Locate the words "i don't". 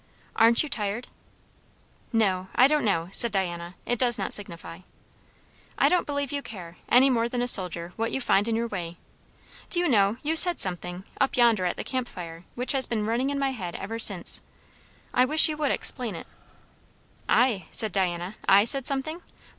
2.55-2.83, 5.77-6.07